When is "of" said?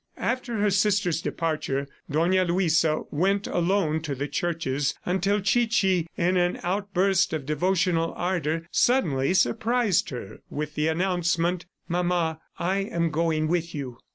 7.33-7.45